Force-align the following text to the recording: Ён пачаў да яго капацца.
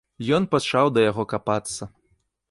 Ён 0.35 0.45
пачаў 0.53 0.89
да 0.95 1.03
яго 1.09 1.25
капацца. 1.33 1.83